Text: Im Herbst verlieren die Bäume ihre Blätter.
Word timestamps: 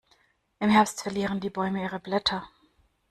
Im 0.59 0.71
Herbst 0.71 1.03
verlieren 1.03 1.41
die 1.41 1.51
Bäume 1.51 1.83
ihre 1.83 1.99
Blätter. 1.99 2.49